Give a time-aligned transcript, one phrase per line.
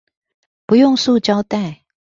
[0.65, 1.83] 不用塑膠袋